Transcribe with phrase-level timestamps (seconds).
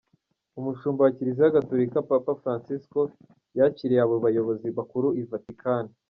[0.59, 2.99] Umushumba wa Kiliziya Gatolika, Papa Fransisiko,
[3.57, 5.85] yakiriwe abo bayobozi bakuru i Vatican.